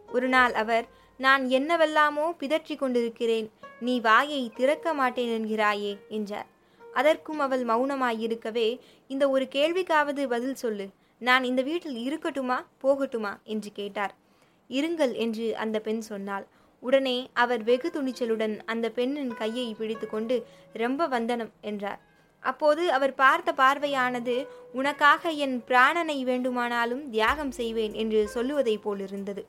[0.09, 0.87] ஒரு நாள் அவர்
[1.21, 3.49] நான் என்னவெல்லாமோ பிதற்றி கொண்டிருக்கிறேன்.
[3.81, 6.49] நீ வாயை திறக்க மாட்டேன் என்கிறாயே என்றார்.
[6.81, 8.68] அதற்கும் அவள் மௌனமாயிருக்கவே
[9.07, 10.87] இந்த ஒரு கேள்விக்காவது பதில் சொல்லு.
[11.18, 13.33] நான் இந்த வீட்டில் இருக்கட்டுமா போகட்டுமா?
[13.45, 14.14] என்று கேட்டார்.
[14.71, 16.47] இருங்கள் என்று அந்த பெண் சொன்னாள்.
[16.87, 20.37] உடனே அவர் வெகு துணிச்சலுடன் அந்த பெண்ணின் கையை பிடித்துக்கொண்டு
[20.83, 22.01] ரொம்ப வந்தனம் என்றார்.
[22.42, 24.35] அப்போது அவர் பார்த்த பார்வையானது
[24.73, 29.45] உனக்காக என் பிராணனை வேண்டுமானாலும் தியாகம் செய்வேன் என்று சொல்லுவதைப் போலிருந்தது.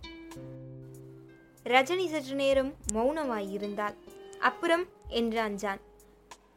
[1.65, 3.97] ரஜினி சற்று நேரம் மௌனமாயிருந்தாள்.
[4.39, 4.85] அப்புறம்
[5.19, 5.81] என்றான் ஜான்.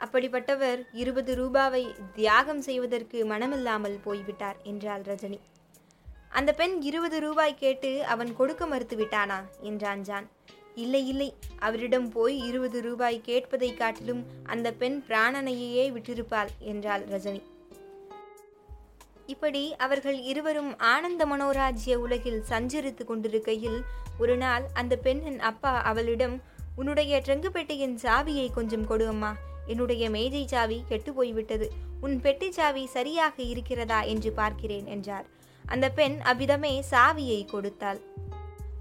[0.04, 1.82] அப்படிப்பட்டவர் இருபது ரூபாவை
[2.14, 5.38] தியாகம் செய்வதற்கு மனமில்லாமல் போய்விட்டார் என்றாள் ரஜினி.
[6.38, 10.26] அந்த பெண் இருபது ரூபாய் கேட்டு அவன் கொடுக்க மறுத்து விட்டானா என்றான் ஜான்.
[10.76, 11.28] இல்லை இல்லை.
[11.58, 17.42] அவரிடம் போய் இருபது ரூபாய் கேட்பதை காட்டிலும் அந்த பெண் பிராணனையே விட்டிருப்பாள் என்றாள் ரஜினி.
[19.26, 23.78] இப்படி அவர்கள் இருவரும் ஆனந்த மனோராஜ்ய உலகில் சஞ்சரித்து கொண்டிருக்கையில்
[24.18, 26.36] ஒரு நாள் அந்த பெண்ணின் அப்பா அவளிடம்
[26.76, 29.32] உன்னுடைய ட்ரங்கு பெட்டியின் சாவியை கொஞ்சம் கொடு அம்மா.
[29.66, 31.68] என்னுடைய மேஜை சாவி கெட்டு போய்விட்டது
[32.00, 34.00] உன் பெட்டி சாவி சரியாக இருக்கிறதா?
[34.02, 35.26] என்று பார்க்கிறேன் என்றார்.
[35.64, 38.00] அந்த பெண் அவ்விதமே சாவியை கொடுத்தாள்.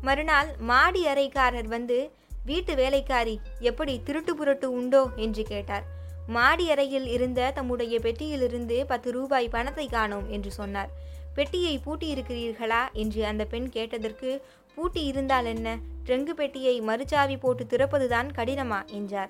[0.05, 1.97] மறுநாள் மாடி அறைக்காரர் வந்து
[2.45, 5.03] வீட்டு வேலைக்காரி எப்படி திருட்டு புரட்டு உண்டோ?
[5.15, 5.85] என்று கேட்டார்.
[6.27, 10.91] மாடி அறையில் இருந்த தம்முடைய பெட்டியிலிருந்து பத்து ரூபாய் பணத்தை காணோம் என்று சொன்னார்.
[11.33, 14.29] பெட்டியை பூட்டி இருக்கிறீர்களா என்று அந்த பெண் கேட்டதற்கு
[14.75, 15.77] பூட்டி இருந்தால் என்ன?
[16.05, 18.79] ட்ரெங்கு பெட்டியை மறுச்சாவி போட்டு திறப்பதுதான் கடினமா?
[18.91, 19.29] என்றார்.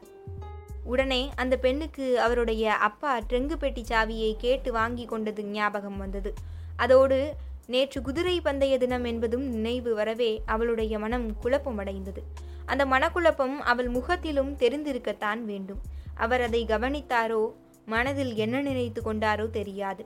[0.83, 6.33] உடனே அந்த பெண்ணுக்கு அவருடைய அப்பா ட்ரெங்கு பெட்டி சாவியை கேட்டு வாங்கி கொண்டது ஞாபகம் வந்தது.
[6.75, 7.19] அதோடு
[7.67, 12.21] நேற்று குதிரை பந்தய தினம் என்பதும் நினைவு வரவே அவளுடைய மனம் குழப்பமடைந்தது.
[12.65, 15.82] அந்த மனக்குழப்பம் அவள் முகத்திலும் தெரிந்திருக்கத்தான் வேண்டும்.
[16.15, 17.51] அவர் அதை கவனித்தாரோ
[17.86, 20.06] மனதில் என்ன நினைத்து கொண்டாரோ தெரியாது.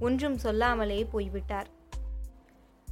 [0.00, 1.68] ஒன்றும் சொல்லாமலே போய்விட்டார்.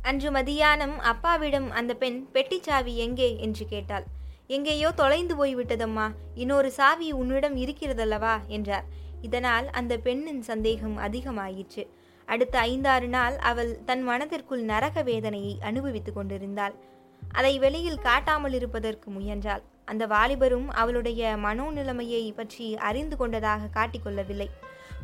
[0.03, 3.37] அன்று மதியானம் அப்பாவிடம் அந்த பெண் பெட்டிச்சாவி எங்கே?
[3.39, 4.05] என்று கேட்டாள்.
[4.47, 6.15] எங்கேயோ தொலைந்து போய்விட்டதம்மா.
[6.35, 8.47] இன்னொரு சாவி உன்னிடம் இருக்கிறதல்லவா?
[8.47, 8.85] என்றார்.
[9.21, 11.85] இதனால் அந்த பெண்ணின் சந்தேகம் அதிகமாயிற்று.
[12.29, 16.75] அடுத்த ஐந்தாறு நாள் அவள் தன் மனதிற்குள் நரக வேதனையை அனுபவித்துக் கொண்டிருந்தாள்.
[17.33, 19.63] அதை வெளியில் காட்டாமல் இருப்பதற்கு முயன்றாள்.
[19.85, 24.49] அந்த வாலிபரும் அவளுடைய மனோநிலைமையை பற்றி அறிந்து கொண்டதாக காட்டிக்கொள்ளவில்லை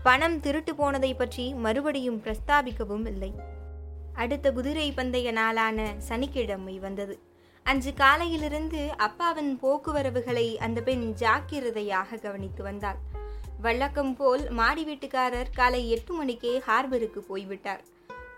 [0.02, 3.30] பணம் திருட்டு போனதை பற்றி மறுபடியும் பிரஸ்தாபிக்கவும் இல்லை.
[4.14, 7.14] அடுத்த குதிரை பந்தய நாளான சனிக்கிழமை வந்தது.
[7.66, 12.98] அன்று காலையிலிருந்து அப்பாவின் போக்குவரவுகளை அந்த பெண் ஜாக்கிரதையாக கவனித்து வந்தாள்.
[13.64, 17.82] வழக்கம் போல் மாடி வீட்டுக்காரர் காலை எட்டு மணிக்கே ஹார்பருக்கு போய்விட்டார்.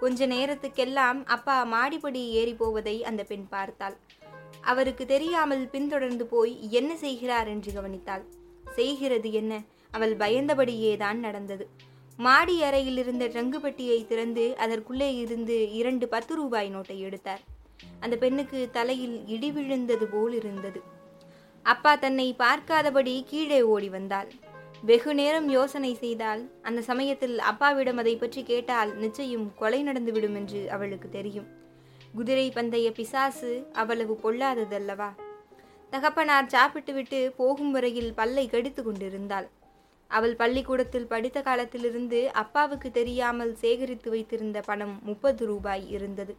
[0.01, 3.97] கொஞ்ச நேரத்துக்கெல்லாம் அப்பா மாடிப்படி ஏறி போவதை அந்த பெண் பார்த்தாள்.
[4.73, 8.25] அவருக்கு தெரியாமல் பின்தொடர்ந்து போய் என்ன செய்கிறார் என்று கவனித்தாள்.
[8.79, 9.63] செய்கிறது என்ன?
[9.93, 11.67] அவள் பயந்தபடியே தான் நடந்தது.
[12.19, 17.45] மாடி அறையில் இருந்த ரங்கு பெட்டியை திறந்து அதற்குள்ளே இருந்து இரண்டு பத்து ரூபாய் நோட்டை எடுத்தார்.
[18.01, 20.83] அந்த பெண்ணுக்கு தலையில் இடி விழுந்தது போல் இருந்தது.
[21.67, 24.29] அப்பா தன்னை பார்க்காதபடி கீழே ஓடி வந்தாள்.
[24.83, 31.09] வெகு நேரம் யோசனை செய்தால் அந்த சமயத்தில் அப்பாவிடம் அதை பற்றி கேட்டால் நிச்சயம் கொலை நடந்துவிடும் என்று அவளுக்கு
[31.09, 31.47] தெரியும்.
[32.15, 35.15] குதிரை பந்தய பிசாசு அவ்வளவு பொல்லாததல்லவா?
[35.91, 39.49] தகப்பனார் சாப்பிட்டுவிட்டு போகும் வரையில் பல்லை கடித்து கொண்டிருந்தாள்.
[40.09, 46.37] அவள் பள்ளிக்கூடத்தில் படித்த காலத்திலிருந்து அப்பாவுக்கு தெரியாமல் சேகரித்து வைத்திருந்த பணம் முப்பது ரூபாய் இருந்தது.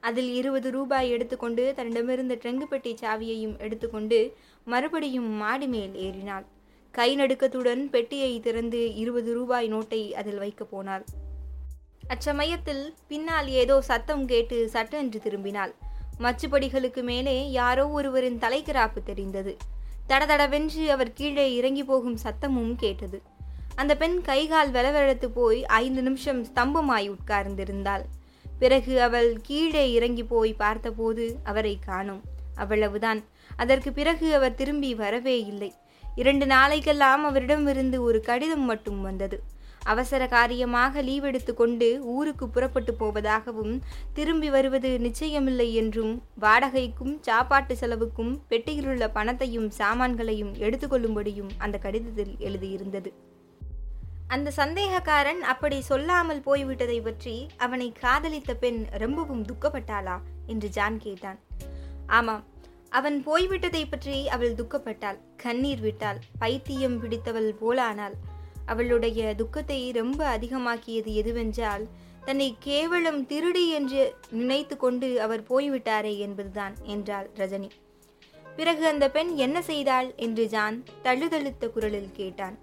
[0.00, 6.60] அதில் இருபது ரூபாய் எடுத்துக்கொண்டு தன்னிடமிருந்த ட்ரெங்கு பெட்டி சாவியையும் எடுத்துக்கொண்டு மறுபடியும் மாடி மேல் ஏறினாள்.
[6.92, 11.04] கை நடுக்கத்துடன் பெட்டியை திறந்து இருபது ரூபாய் நோட்டை அதில் வைக்கப் போனாள்.
[12.08, 15.74] அச்சமயத்தில் பின்னால் ஏதோ சத்தம் கேட்டு சட்டென்று திரும்பினாள்.
[16.18, 19.56] மச்சுப்படிகளுக்கு மேலே யாரோ ஒருவரின் தலைக்கிராப்பு தெரிந்தது.
[20.08, 23.22] தடதடவென்று அவர் கீழே இறங்கி போகும் சத்தமும் கேட்டது.
[23.74, 28.04] அந்த பெண் கைகால் வெலவெழுத்து போய் ஐந்து நிமிஷம் ஸ்தம்பமாய் உட்கார்ந்திருந்தாள்.
[28.58, 32.22] பிறகு அவள் கீழே இறங்கி போய் பார்த்தபோது அவரை காணோம்.
[32.54, 33.24] அவ்வளவுதான்.
[33.56, 35.72] அதற்கு பிறகு அவர் திரும்பி வரவே இல்லை.
[36.14, 39.42] இரண்டு நாளைக்கெல்லாம் அவரிடமிருந்து ஒரு கடிதம் மட்டும் வந்தது.
[39.84, 43.80] அவசர காரியமாக லீவ் எடுத்து கொண்டு ஊருக்கு புறப்பட்டு போவதாகவும்
[44.12, 53.12] திரும்பி வருவது நிச்சயமில்லை என்றும் வாடகைக்கும் சாப்பாட்டு செலவுக்கும் பெட்டியிலுள்ள பணத்தையும் சாமான்களையும் எடுத்துக்கொள்ளும்படியும் அந்த கடிதத்தில் எழுதியிருந்தது.
[54.26, 60.18] அந்த சந்தேகக்காரன் அப்படி சொல்லாமல் போய்விட்டதை பற்றி அவனை காதலித்த பெண் ரொம்பவும் துக்கப்பட்டாளா?
[60.46, 61.38] என்று ஜான் கேட்டான்.
[62.06, 62.44] ஆமாம்
[62.92, 65.18] அவன் போய்விட்டதை பற்றி அவள் துக்கப்பட்டாள்.
[65.36, 66.18] கண்ணீர் விட்டாள்.
[66.38, 68.16] பைத்தியம் பிடித்தவள் போலானாள்.
[68.66, 71.84] அவளுடைய துக்கத்தை ரொம்ப அதிகமாக்கியது எதுவென்றால்
[72.24, 77.70] தன்னை கேவலம் திருடி என்று நினைத்து கொண்டு அவர் போய்விட்டாரே என்பதுதான் என்றாள் ரஜினி.
[78.56, 82.56] பிறகு அந்த பெண் என்ன செய்தாள் என்று ஜான் தழுதழுத்த குரலில் கேட்டான்.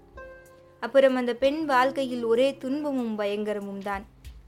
[0.82, 4.04] அப்புறம் அந்த பெண் வாழ்க்கையில் ஒரே துன்பமும் பயங்கரமும் தான்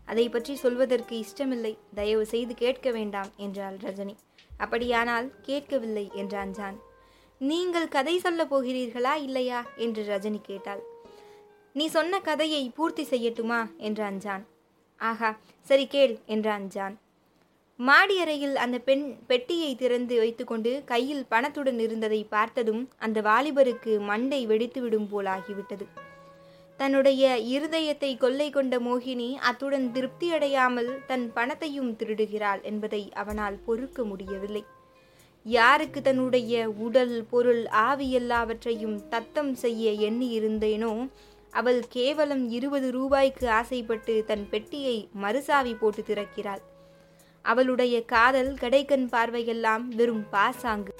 [0.07, 1.73] அதை பற்றி சொல்வதற்கு இஷ்டமில்லை.
[1.95, 4.15] தயவு செய்து கேட்க வேண்டாம் என்றாள் ரஜினி.
[4.57, 6.79] அப்படியானால் கேட்கவில்லை என்றான் ஜான்.
[7.41, 10.83] நீங்கள் கதை சொல்லப் போகிறீர்களா இல்லையா என்று ரஜினி கேட்டாள்.
[11.73, 14.45] நீ சொன்ன கதையை பூர்த்தி செய்யட்டுமா என்றான் ஜான்.
[15.01, 16.97] ஆஹா சரி கேள் என்றான் ஜான்.
[17.77, 25.09] மாடி அறையில் அந்த பெண் பெட்டியை திறந்து வைத்துக்கொண்டு கையில் பணத்துடன் இருந்ததை பார்த்ததும் அந்த வாலிபருக்கு மண்டை வெடித்துவிடும்
[25.13, 25.87] போலாகிவிட்டது.
[26.83, 34.63] தன்னுடைய இருதயத்தை கொள்ளை கொண்ட மோகினி அத்துடன் திருப்தியடையாமல் தன் பணத்தையும் திருடுகிறாள் என்பதை அவனால் பொறுக்க முடியவில்லை.
[35.47, 40.93] யாருக்கு தன்னுடைய உடல் பொருள் ஆவி எல்லாவற்றையும் தத்தம் செய்ய எண்ணி இருந்தேனோ
[41.53, 46.63] அவள் கேவலம் இருபது ரூபாய்க்கு ஆசைப்பட்டு தன் பெட்டியை மறுசாவி போட்டு திறக்கிறாள்.
[47.45, 50.95] அவளுடைய காதல் கடைக்கண் பார்வையெல்லாம் வெறும் பாசாங்கு.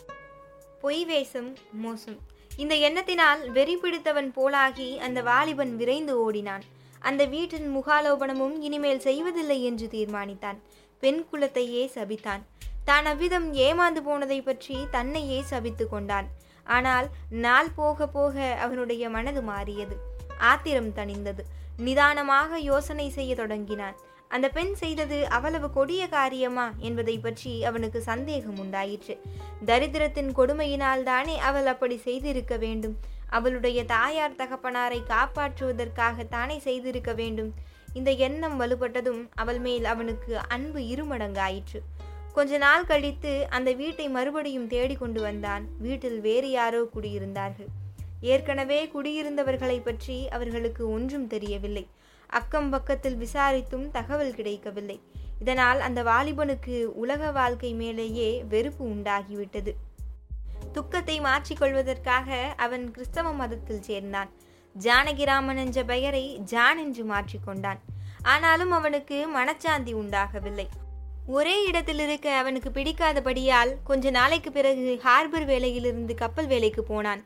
[0.81, 1.51] பொய் வேஷம்
[1.85, 2.21] மோசம்.
[2.57, 6.65] இந்த எண்ணத்தினால் வெறி பிடித்தவன் போலாகி அந்த வாலிபன் விரைந்து ஓடினான்.
[7.01, 10.59] அந்த வீட்டின் முகாலோபனமும் இனிமேல் செய்வதில்லை என்று தீர்மானித்தான்.
[11.01, 12.43] பெண் குலத்தையே சபித்தான்.
[12.85, 16.29] தான் அவ்விதம் ஏமாந்து போனதை பற்றி தன்னையே சபித்து கொண்டான்.
[16.65, 19.97] ஆனால் நாள் போக போக அவனுடைய மனது மாறியது.
[20.39, 21.43] ஆத்திரம் தணிந்தது.
[21.77, 23.97] நிதானமாக யோசனை செய்ய தொடங்கினான்.
[24.35, 29.15] அந்த பெண் செய்தது அவ்வளவு கொடிய காரியமா என்பதை பற்றி அவனுக்கு சந்தேகம் உண்டாயிற்று.
[29.67, 32.95] தரித்திரத்தின் கொடுமையினால் தானே அவள் அப்படி செய்திருக்க வேண்டும்.
[33.39, 37.51] அவளுடைய தாயார் தகப்பனாரை காப்பாற்றுவதற்காக தானே செய்திருக்க வேண்டும்.
[37.93, 41.81] இந்த எண்ணம் வலுப்பட்டதும் அவள் மேல் அவனுக்கு அன்பு இருமடங்காயிற்று.
[42.33, 45.65] கொஞ்ச நாள் கழித்து அந்த வீட்டை மறுபடியும் தேடி கொண்டு வந்தான்.
[45.79, 47.71] வீட்டில் வேறு யாரோ குடியிருந்தார்கள்.
[48.21, 51.85] ஏற்கனவே குடியிருந்தவர்களை பற்றி அவர்களுக்கு ஒன்றும் தெரியவில்லை.
[52.39, 54.99] அக்கம் பக்கத்தில் விசாரித்தும் தகவல் கிடைக்கவில்லை.
[55.41, 59.73] இதனால் அந்த வாலிபனுக்கு உலக வாழ்க்கை மேலேயே வெறுப்பு உண்டாகிவிட்டது.
[60.73, 64.31] துக்கத்தை மாற்றிக்கொள்வதற்காக அவன் கிறிஸ்தவ மதத்தில் சேர்ந்தான்.
[64.75, 67.81] ஜானகிராமன் என்ற பெயரை ஜான் என்று மாற்றிக்கொண்டான்
[68.23, 70.67] ஆனாலும் அவனுக்கு மனச்சாந்தி உண்டாகவில்லை.
[71.27, 77.23] ஒரே இடத்தில் இருக்க அவனுக்கு பிடிக்காதபடியால் கொஞ்ச நாளைக்கு பிறகு ஹார்பர் வேலையிலிருந்து கப்பல் வேலைக்கு போனான்.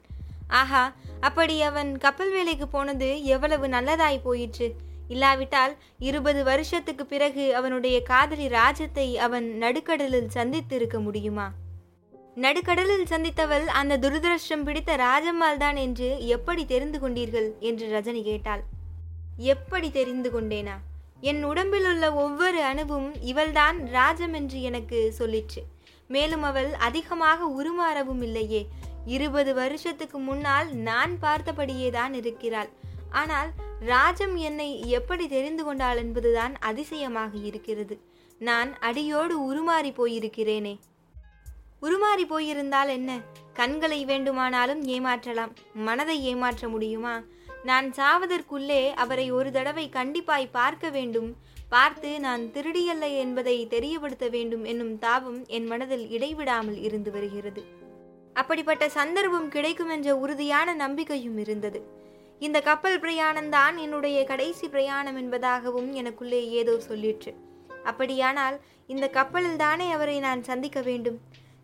[0.61, 0.83] ஆஹா
[1.21, 4.69] அப்படி அவன் கப்பல் வேலைக்கு போனது எவ்வளவு நல்லதாய் போயிற்று.
[5.09, 11.53] இல்லாவிட்டால் இருபது வருஷத்துக்கு பிறகு அவனுடைய காதலி ராஜத்தை அவன் நடுக்கடலில் சந்தித்து இருக்க முடியுமா?
[12.35, 17.49] நடுக்கடலில் சந்தித்தவள் அந்த துரதிருஷ்டம் பிடித்த ராஜம்மாள் தான் என்று எப்படி தெரிந்து கொண்டீர்கள்?
[17.61, 18.63] என்று ரஜினி கேட்டாள்.
[19.37, 20.77] எப்படி தெரிந்து கொண்டேனா?
[21.21, 25.63] என் உடம்பில் உள்ள ஒவ்வொரு அணுவும் இவள்தான் ராஜம் என்று எனக்கு சொல்லிற்று.
[26.09, 28.69] மேலும் அவள் அதிகமாக உருமாறவும் இல்லையே.
[29.05, 32.69] இருபது வருஷத்துக்கு முன்னால் நான் பார்த்தபடியே தான் இருக்கிறாள்.
[33.11, 38.01] ஆனால் ராஜம் என்னை எப்படி தெரிந்து கொண்டாள் என்பதுதான் அதிசயமாக இருக்கிறது.
[38.39, 40.79] நான் அடியோடு உருமாறி போயிருக்கிறேனே.
[41.83, 43.21] உருமாறி போயிருந்தால் என்ன?
[43.53, 45.53] கண்களை வேண்டுமானாலும் ஏமாற்றலாம்.
[45.75, 47.21] மனதை ஏமாற்ற முடியுமா?
[47.65, 51.37] நான் சாவதற்குள்ளே அவரை ஒரு தடவை கண்டிப்பாய் பார்க்க வேண்டும்.
[51.69, 57.65] பார்த்து நான் திருடியல்ல என்பதை தெரியப்படுத்த வேண்டும் என்னும் தாபம் என் மனதில் இடைவிடாமல் இருந்து வருகிறது.
[58.33, 62.05] அப்படிப்பட்ட சந்தர்ப்பம் கிடைக்கும் என்ற உறுதியான நம்பிக்கையும் இருந்தது.
[62.39, 67.33] இந்த கப்பல் பிரயாணம்தான் என்னுடைய கடைசி பிரயாணம் என்பதாகவும் எனக்குள்ளே ஏதோ சொல்லிற்று.
[67.85, 71.19] அப்படியானால் இந்த கப்பலில் தானே அவரை நான் சந்திக்க வேண்டும்?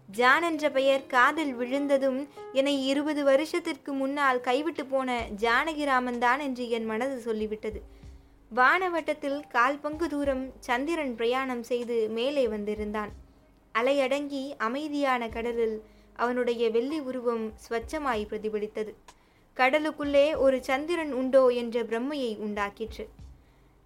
[0.09, 6.85] ஜான் என்ற பெயர் காதில் விழுந்ததும் என்னை இருபது வருஷத்திற்கு முன்னால் கைவிட்டு போன ஜானகிராமன் தான் என்று என்
[6.85, 7.81] மனது சொல்லிவிட்டது.
[8.55, 13.13] வானவட்டத்தில் கால் பங்கு தூரம் சந்திரன் பிரயாணம் செய்து மேலே வந்திருந்தான்.
[13.75, 15.83] அலையடங்கி அமைதியான கடலில்
[16.17, 18.95] அவனுடைய வெள்ளி உருவம் ஸ்வச்சமாய் பிரதிபலித்தது.
[19.57, 23.05] கடலுக்குள்ளே ஒரு சந்திரன் உண்டோ என்ற பிரம்மையை உண்டாக்கிற்று.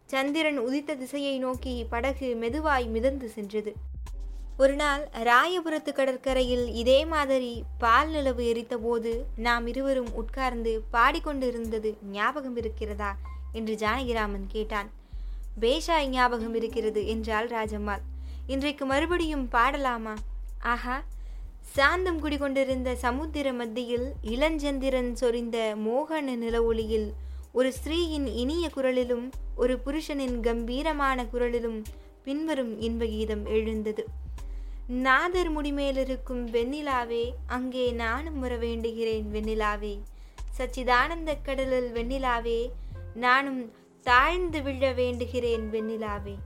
[0.07, 3.73] சந்திரன் உதித்த திசையை நோக்கி படகு மெதுவாய் மிதந்து சென்றது.
[4.59, 13.17] ஒரு நாள் ராயபுரத்து கடற்கரையில் இதே மாதிரி பால் நிலவு எரித்தபோது நாம் இருவரும் உட்கார்ந்து பாடிக்கொண்டிருந்தது ஞாபகம் இருக்கிறதா
[13.53, 14.91] என்று ஜானகிராமன் கேட்டான்.
[15.61, 18.05] பேஷாய் ஞாபகம் இருக்கிறது என்றாள் ராஜம்மாள்.
[18.47, 20.15] இன்றைக்கு மறுபடியும் பாடலாமா?
[20.59, 21.03] ஆஹா
[21.75, 27.13] சாந்தம் குடிகொண்டிருந்த சமுத்திர மத்தியில் இளஞ்சந்திரன் சொரிந்த மோகன நில ஒளியில்
[27.53, 31.85] ஒரு ஸ்திரீயின் இனிய குரலிலும் ஒரு புருஷனின் கம்பீரமான குரலிலும்
[32.25, 34.07] பின்வரும் இன்ப கீதம் எழுந்தது.
[34.87, 39.95] நாதர் முடிமேலிருக்கும் வெண்ணிலாவே அங்கே நானும் வர வேண்டுகிறேன் வெண்ணிலாவே.
[40.59, 42.71] சச்சிதானந்த கடலில் வெண்ணிலாவே
[43.15, 46.37] நானும் தாழ்ந்து விழ வேண்டுகிறேன் வெண்ணிலாவே.